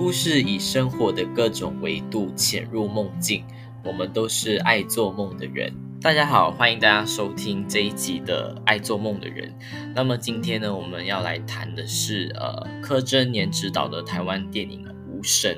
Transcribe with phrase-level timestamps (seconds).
[0.00, 3.44] 故事以生活的各种维度潜入梦境，
[3.84, 5.70] 我们都是爱做梦的人。
[6.00, 9.50] 大家好，欢迎大家收听这一集的《爱做梦的人》。
[9.94, 15.54] 那么今天呢，我们要来谈的是呃柯震年执导的台湾电影《无声》。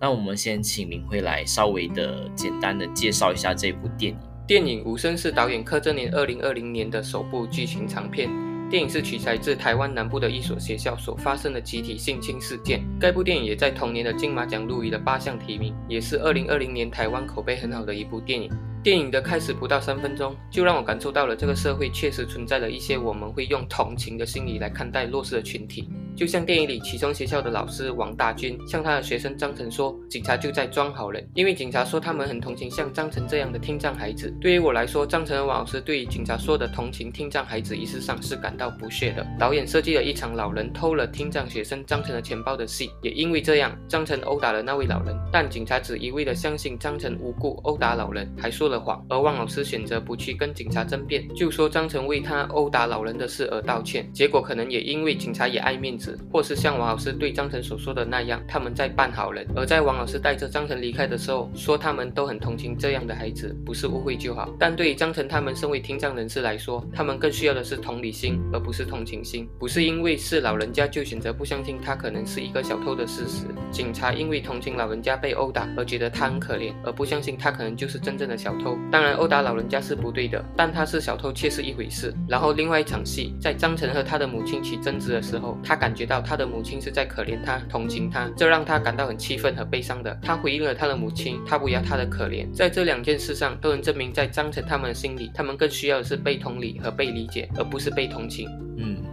[0.00, 4.18] 那我们先请明慧来稍微的简单的介绍一下这部电影。
[4.46, 8.30] 电影《无声》是导演柯震年二零二零年的首部剧情长片。
[8.72, 12.82] 电影是取材自台湾南部的一所学校所发生的集体性侵事件。
[12.98, 18.50] 该部电影也在同年的金马奖入围了八项提名，也是二零二零年台湾口碑很好的一部电影。
[18.82, 25.90] 电影的开始不到三分钟，就让我感受到了这个社会确实存在了一些我们会用同情的心理来看待弱势的群体。
[26.16, 39.26] 就像电影里启聪学校的老师王大军向他的学生张晨说：“警察就在装好人，因为警察说他们很同情像张晨这样的听障孩子。”对于我来说，张晨和王老师对于警察说的同情听障孩子一事上是感到不屑的。
[39.38, 49.02] 导演设计了一场老人偷了听障学生张晨的钱包的戏，也因为这样，张晨殴打了那位老人，但警察只一味的相信张晨无故殴打老人，还说了谎。
[49.08, 54.08] 而王老师选择不去跟警察争辩，就说张晨为他殴打老人的事而道歉。
[54.12, 56.01] 结果可能也因为警察也爱面子。
[56.30, 59.46] 或是像王老师对张晨所说的那样，他们在扮好人。
[59.54, 64.48] 而在王老师带着张晨离开的时候，说他们都很同情这样的孩子，不是误会就好。
[64.58, 69.48] 但对于张晨他们身为听障人士来说，他们更需要的是同理心，而不是同情心。
[69.58, 73.46] 不是因为是老人家就选择不相信他可能是一个小偷的事实。
[73.70, 78.76] 警察因为同情老人家被殴打而觉得他很可怜，而不相信他可能就是真正的小偷。
[78.90, 82.12] 当然，殴打老人家是不对的，但他是小偷却是一回事。
[82.28, 86.32] 然后另外一场戏，在张晨和他的母亲起争执的时候，他感感觉到他。
[86.32, 90.18] 他的母亲是在可怜他、同情他，这让他感到很气愤和悲伤的。
[90.22, 92.50] 他回应了他的母亲，他不要他的可怜。
[92.54, 98.48] 在这两件事上，都能证明，在张晨他们的心里，他们更需要的是被同理和被理解，而不是被同情。
[98.78, 99.11] 嗯。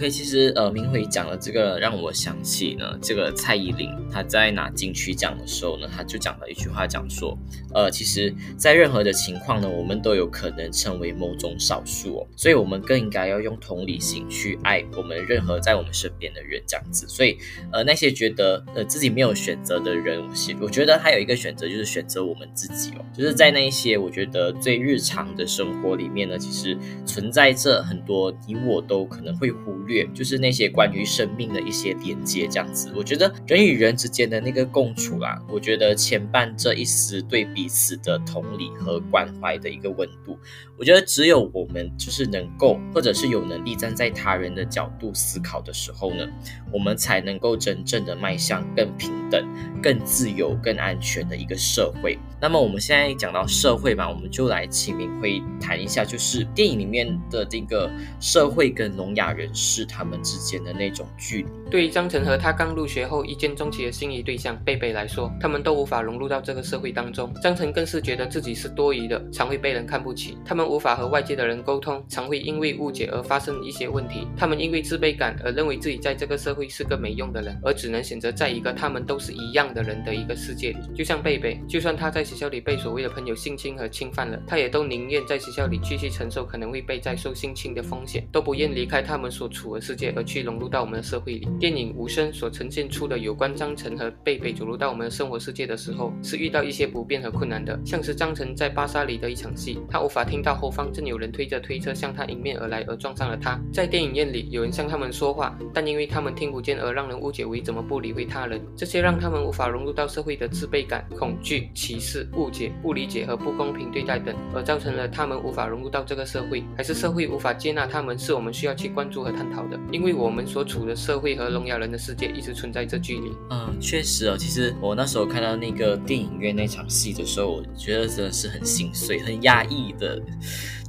[0.00, 7.36] OK，其实呃，明辉讲了这个，让我想起呢，这个蔡依林她在拿金曲奖的时候呢，她就讲了一句话，讲说，
[7.74, 17.06] 呃，其实，在任何的情况呢，我们都有可能成为某种少数哦，所以我们更应该要用同理心去爱我们任何在我们身边的人，这样子。
[17.06, 17.36] 所以，
[17.70, 26.74] 呃，那些觉得呃自己没有选择的人，我我觉得还有一个选择就是选择我们自己哦，就是在那一些我觉得最日常的生活里面呢，其实
[27.04, 29.89] 存在着很多你我都可能会忽略。
[30.14, 40.38] 就是那些关于生命的一些连接，这样子，我觉得人与人之间的那个共处啊，我觉得牵绊这一丝对彼此的同理和关怀的一个温度。
[40.78, 46.26] 我觉得只有我们就是能够，或者是有能力站在他人的角度思考的时候呢，
[46.72, 49.46] 我们才能够真正的迈向更平等、
[49.82, 52.18] 更自由、更安全的一个社会。
[52.40, 59.86] 那么我们现在讲到社会嘛，我们就来清明会谈一下，就是电影里面的这个社会跟聋哑人士。
[59.86, 67.32] 他们之间的那种距离，对于张晨和他刚入学后一见钟情的心仪对象贝贝来说，他们都无法融入到这个社会当中。
[67.40, 70.36] 张晨更是觉得自己是多余的，常会被人看不起。
[70.44, 74.26] 他们无法和外界的人沟通，常会因为误解而发生一些问题。
[74.36, 80.78] 他们因为自卑感而认为自己在这个社会是个没用的人，而只能选择在一个他们都是一样的人的一个世界里。
[80.96, 89.80] 就像贝贝，就算他在学校里被所谓的朋友性侵和侵犯了，他也都宁愿在学校里继续承受可能会被再受性侵的风险，都不愿离开他们所处的。
[89.80, 91.48] 世界而去融入到我们的社会里。
[91.60, 97.78] 电影《无声》所呈现出的有关张晨和贝贝走入到我们的生活世界的时候，是遇到一些不便和困难的。
[97.84, 103.60] 像是张晨在巴萨里的一场戏，他无法听到后方正有人推着推车向他迎面而来，而撞上了他。
[103.70, 108.58] 在电影院里，有人向他们说话，但因为他们听不见，而让人误解为怎么不理会他人。
[108.74, 119.60] 这些让他们无法融入到社会的自卑感、恐惧、歧视、误解、不理解和不公平对待等，而造成了他们无法融入到这个社会，还是社会无法接纳他们，是我们需要去关注和探讨。
[119.68, 123.32] 的，因为我们所处的社会和聋哑人的世界一直存在着距离。
[123.50, 124.36] 嗯，确实哦。
[124.38, 130.20] 其实我那时候看到那个电影院那场戏的时候，我觉得真的是很心碎、很压抑的。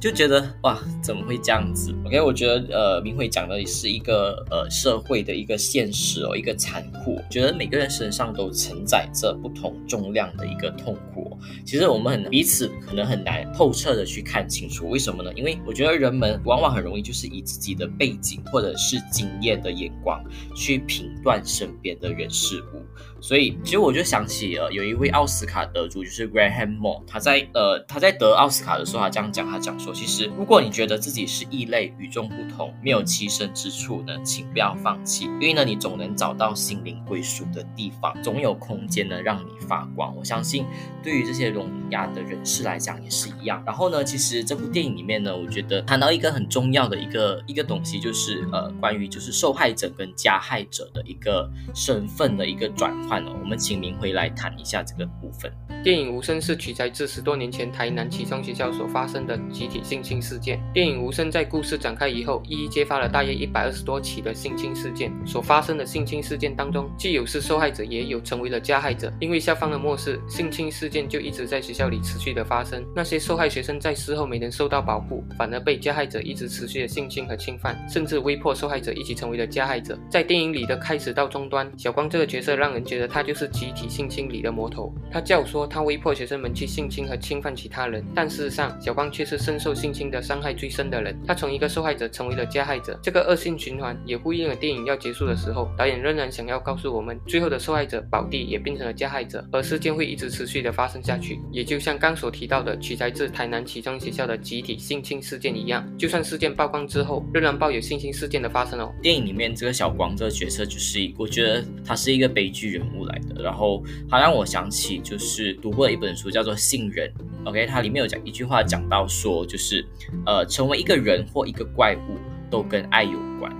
[0.02, 7.20] 就觉得哇，怎么会这样子？OK，我觉得呃，明慧讲的是一个呃社会的一个现实哦，一个残酷。
[7.30, 11.38] 觉得每个人身上都承载着不同重量的一个痛苦。
[11.64, 15.32] 其实我们很彼此可能很难透彻的去看清楚，为什么呢？
[15.36, 20.20] 因为我觉得人们往往很容易就是以自己的背景或者是经验的眼光
[20.54, 22.82] 去评断身边的人事物。
[23.20, 29.92] 所以其实我就想起了有一位奥斯卡得主，就是 Graham Moore，他在呃他在得奥斯卡的时候，他这样讲，他讲说。
[29.94, 40.16] 其实，如果你觉得自己是异类、与众不同、没有栖身之处呢，请不要放弃，因为呢，你总能找到心灵归属的地方，总有空间呢让你发光。
[40.16, 40.64] 我相信
[41.02, 43.62] 对于这些聋哑的人士来讲也是一样。
[43.64, 53.36] 然后呢，其实这部电影里面呢，我觉得谈到一个很重要的一个一个东西，就是呃，关于就是受害者跟加害者的一个身份的一个转换哦。
[53.40, 55.50] 我们请明辉来谈一下这个部分。
[55.82, 60.60] 电影《无声》是取材自十多年前台南启聪学校所发生的集体性侵事件。
[60.72, 65.12] 电影《无声》在故事展开以后，一一揭发了大约一百二十多起的性侵事件。
[65.26, 69.12] 所发生的性侵事件当中，既有是受害者，也有成为了加害者。
[69.20, 72.84] 因为校方的漠视，性侵事件就一直在学校里持续的发生。
[72.94, 79.98] 那些受害学生在事后没能受到保护，反而被加害者一直持续的性侵和侵犯，甚至威迫受害者一起成为了加害者。
[80.08, 84.90] 在电影里的开始到终端，小光这个角色让人觉得他就是集体性侵里的魔头。
[85.10, 85.66] 他教唆。
[85.66, 91.14] 他威迫学生们去性侵和侵犯其他人，但事实上，小光却是深受性侵的伤害最深的人。
[91.26, 101.38] 他从一个受害者成为了加害者，这个恶性循环也呼应了电影要结束的时候，导演仍然想要告诉我们，最后的受害者宝弟也变成了加害者，而事件会一直持续的发生下去。
[101.50, 108.90] 也就像刚所提到的取材自台南启中学校的集体性侵事件一样，就算事件曝光之后，仍然抱有性侵事件的发生哦。
[109.02, 115.52] 电影里面这个小光这个角色就是，我觉得他是一个悲剧人物来的，然后他让我想起就是。
[115.62, 117.08] 读过一本书叫做《信任》
[117.48, 119.86] ，OK，它里面有讲一句话，讲到说，就是，
[120.26, 122.18] 呃，成为一个人或一个怪物
[122.50, 123.54] 都跟爱有关。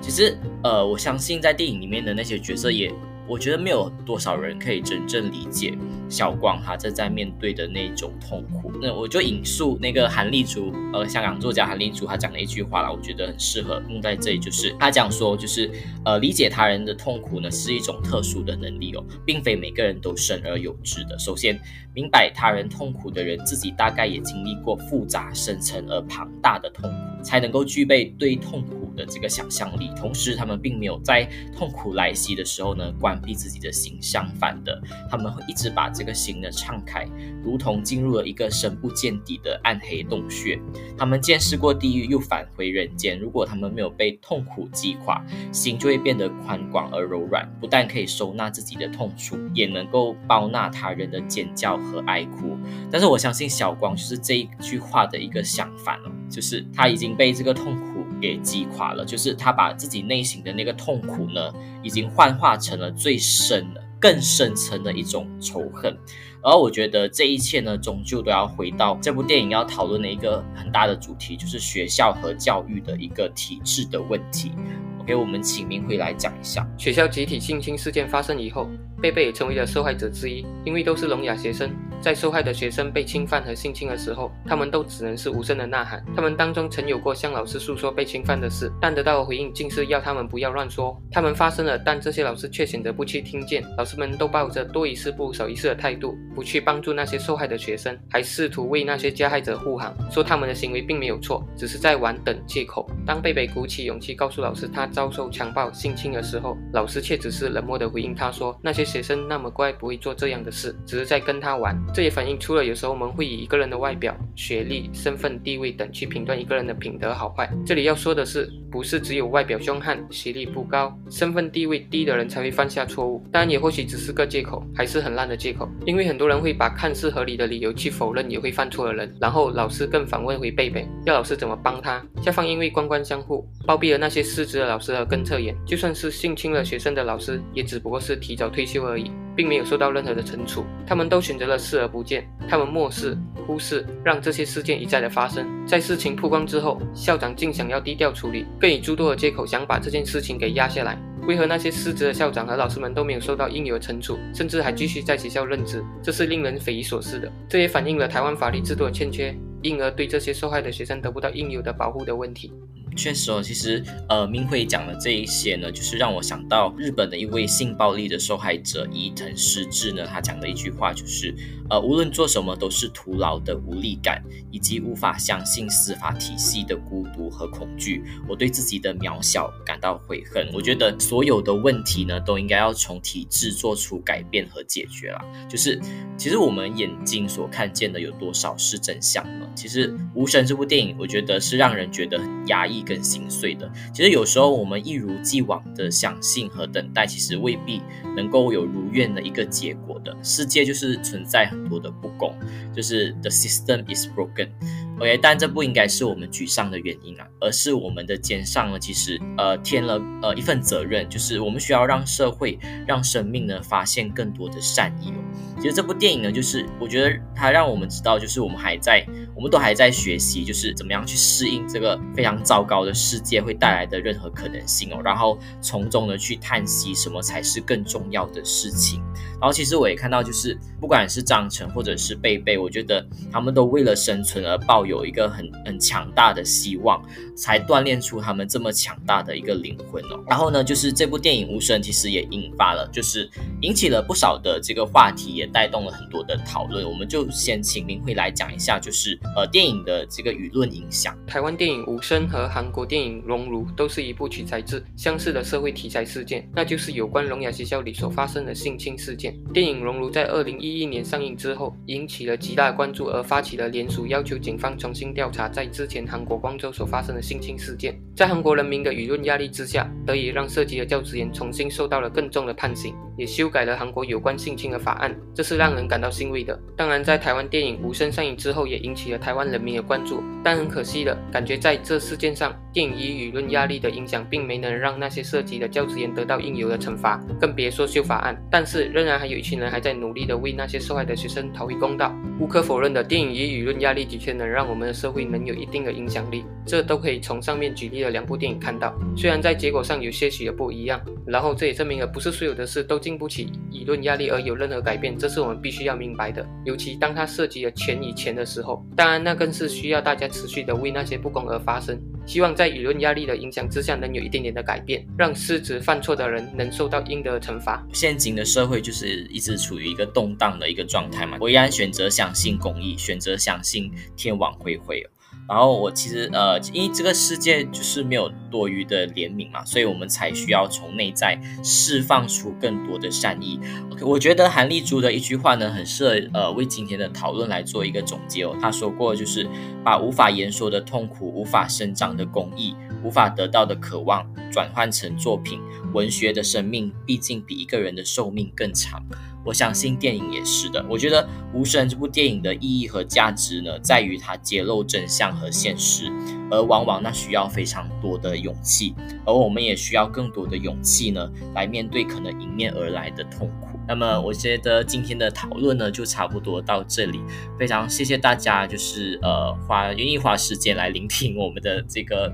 [0.00, 2.92] 其实，呃，我相信在电影里面的那些角色也。
[3.28, 5.76] 我觉得没有多少人可以真正理解
[6.08, 8.72] 小光他正在面对的那种痛苦。
[8.80, 15.70] 那我就引述那个韩立竹，呃，香港作家韩立竹他讲的一句话了，我觉得很适合用在这里，就是他讲说，就是
[16.04, 21.18] 呃，理解他人的痛苦呢是一种特殊的能力哦，并非每个人都生而有之的。
[21.18, 21.60] 首先，
[21.92, 29.92] 明白他人痛苦的人，自己大概也经历过复杂、深沉而庞大的痛苦，才能够具备对痛苦的这个想象力。
[29.96, 31.24] 同时，他们并没有在
[31.56, 33.16] 痛苦来袭的时候呢关。
[33.28, 34.80] 闭自己的心，相反的，
[35.10, 37.06] 他们会一直把这个心呢敞开，
[37.44, 40.58] 如同进入了一个深不见底的暗黑洞穴。
[40.96, 43.18] 他们见识过地狱，又返回人间。
[43.18, 45.22] 如果他们没有被痛苦击垮，
[45.52, 52.56] 心就会变得宽广而柔软，不但可以收纳自己的痛楚，也能够包纳他人的尖叫和哀哭。
[52.90, 57.87] 但是我相信小光就是这一句话的一个相反哦，就是他已经被这个痛苦。
[58.20, 65.96] 给击垮了，就是他把自己内心的那个痛苦呢，已经幻化成了最深的、更深层的一种仇恨。
[66.42, 74.52] 而我觉得这一切呢，终究都要回到这部电影要讨论的一个很大的主题，就是学校和教育的一个体制的问题。
[75.00, 78.68] OK，我们请明辉来讲一下学校集体性侵事件发生以后。
[79.00, 81.70] 贝贝也成为了受害者之一，因为都是聋哑学生，
[82.00, 86.04] 在受害的学生被侵犯和性侵的时候，他们都只能是无声的呐喊。
[86.16, 91.00] 他们当中曾有过向老师诉说被侵犯的事，但得到的回应竟是要他们不要乱说。
[91.12, 93.62] 他们发生了，但这些老师却选择不去听见。
[93.76, 102.90] 老师们都抱着多一事不如少一事的态度，不去帮助那些受害的学生，还试图为那些加害者护航，说他们的行为并没有错，只是在玩等借口。
[103.06, 108.88] 当贝贝鼓起勇气告诉老师他遭受强暴性侵的时候，老师却只是冷漠的回应他说那些。
[108.88, 111.78] 学生那么乖，不会做这样的事，只是在跟他玩。
[111.94, 117.48] 这也反映出了有时候我们会以一个人的外表、学历、身份、地位等去评断一个人的品德好坏。
[117.66, 123.22] 这里要说的是，不是只有外表凶悍、学历不高、身份地位低的人才会犯下错误。
[123.30, 125.68] 当然，也或许只是个借口，还是很烂的借口。
[125.84, 129.14] 因为很多人会把看似合理的理由去否认也会犯错的人。
[129.20, 132.04] 然后老师更反问回贝贝，要老师怎么帮他？
[132.22, 135.54] 校方因为官官相护，包庇了那些失职的老师和跟测员。
[135.66, 138.78] 就算是性侵了学生的老师，也只不过是提早退休。
[138.78, 140.64] 而已，并没有受到任何的惩处。
[140.84, 143.16] 他们都选择了视而不见，他们漠视、
[143.46, 145.46] 忽视，让这些事件一再的发生。
[145.64, 151.00] 在事情曝光之后，校长竟想要低调处理，更以诸多的借口想把这件事情给压下来。
[151.28, 155.84] 为何那些失职的校长和老师们都没有受到应有的惩处，甚至还继续在学校任职？
[156.02, 157.30] 这是令人匪夷所思的。
[157.48, 162.52] 这也反映了台湾法律制度的欠缺，因而对这些受害的学生得不到应有的保护的问题。
[162.98, 171.32] 确实哦，其实呃，明辉讲的这一些呢，就是让我想到日本的一位性暴力的受害者伊藤诗织呢，他讲的一句话就是，
[171.70, 178.02] 呃，无论做什么都是徒劳的无力感，以及无法相信司法体系的孤独和恐惧。
[178.28, 180.50] 我对自己的渺小感到悔恨。
[180.52, 185.24] 我觉得所有的问题呢，都应该要从体制做出改变和解决啦。
[185.48, 185.80] 就是
[186.16, 189.48] 其实我们眼睛所看见的有多少是真相呢？
[189.54, 192.82] 其实《无神》这部电影，我觉得是让人觉得很压抑。
[192.88, 197.82] 更心碎的，其实有时候我们一如既往的相信和等待，其实未必
[198.16, 200.16] 能够有如愿的一个结果的。
[200.22, 202.34] 世界就是存在很多的不公，
[202.74, 204.48] 就是 the system is broken。
[204.98, 215.22] OK，但这不应该是我们沮丧的原因啊，而是我们的肩上呢，其实呃添了呃一份责任，就是我们需要让社会、让生命呢发现更多的善意哦。
[215.60, 219.04] 其实这部电影呢，就是我觉得它让我们知道，就是我们还在，
[219.36, 229.00] 我们都还在学习，就是怎么样去适应这个非常糟糕的世界会带来的任何可能性哦，然后从中呢去叹息什么才是更重要的事情。
[229.40, 237.00] 然后其实我也看到，就是不管是张晨或者是贝贝，我觉得他们都为了生存而抱有一个很很强大的希望，
[237.36, 240.20] 才锻炼出他们这么强大的一个灵魂哦。
[240.26, 243.30] 然后呢，就是这部电影《无声》其实也引发了，就是
[243.60, 246.84] 引起了不少的这个话题，也带动了很多的讨论。
[246.84, 251.16] 我们就先请明慧来讲一下，就是呃电影的这个舆论影响。
[251.26, 259.27] 台湾电影《无声》和韩国电影《熔炉》都是一部取材自相似的社会题材事件，那就是有关聋哑学校里所发生的性侵事件。
[259.52, 267.98] 电影《熔炉》在二零一一年上映之后，引起了极大关注，而发起了联署，要求警方重新调查在之前韩国光州所发生的性侵事件。
[268.14, 276.58] 在韩国人民的舆论压力之下，得以让涉及的教职员重新受到了更重的判刑，也修改了韩国有关性侵的法案，这是让人感到欣慰的。
[276.76, 288.36] 当然，在台湾电影《无声》上映之后，也引起了台湾人民的关注，但很可惜的感觉，在这事件上，电影与舆论压力的影响，并没能让那些涉及的教职员得到应有的惩罚，更别说修法案。
[288.50, 292.14] 但是，仍然还有一群人还在努力的为那些受害的学生讨回公道。
[292.38, 298.96] 无可否认的，电影与舆论压力的确能让我们的社会能有一定的影响力，这都可以从上面举例的两部电影看到。
[299.16, 306.46] 虽然在结果上有些许的不一样，然后这也证明了不是所有的事都经不起舆论压力而有任何改变，这是我们必须要明白的。
[306.64, 311.98] 尤其当它涉及了钱与钱的时候，当然那更是需要大家持续的为那些不公而发声。
[312.28, 317.82] 希望在舆论压力的影响之下，能有一点点的改变，让失职犯错的人能受到应得的惩罚。
[317.94, 325.02] 现今的社会就是一直处于一个动荡的一个状态嘛，我依然选择相信公益，选择相信天网恢恢。
[325.48, 333.58] 然后我其实呃，因为这个世界就是没有多余的怜悯嘛，所以我们才需要从内在释放出更多的善意。
[333.90, 338.54] OK，我觉得韩立珠的一句话呢，很适合呃为今天的讨论来做一个总结哦。
[338.60, 339.48] 他说过，就是
[339.82, 345.58] 把无法言说的痛苦、无法生长的公益、无法得到的渴望，转换成作品。
[345.94, 349.02] 文学的生命毕竟比一个人的寿命更长。
[349.48, 350.84] 我相信电影也是的。
[350.90, 351.24] 我觉得
[351.54, 356.12] 《无声》这部电影的意义和价值呢，在于它揭露真相和现实，
[356.50, 363.80] 而往往那需要非常多的勇气，而我们也需要更多的勇气呢，来面对可能迎面而来的痛苦。
[363.88, 367.18] 那么，我觉得今天的讨论呢，就差不多到这里。
[367.58, 372.30] 非常谢谢大家，就是呃，花愿意花时间来聆听我们的这个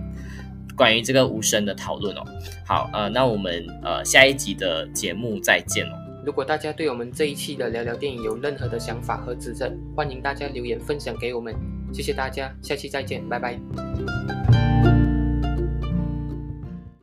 [0.76, 2.24] 关于这个无声的讨论哦。
[2.66, 6.03] 好，呃，那我们呃下一集的节目再见哦。
[6.24, 11.54] 如果大家对我们这一期的聊聊电影有任何的想法和指正，欢迎大家留言分享给我们。
[11.92, 14.63] 谢谢大家，下期再见，拜拜。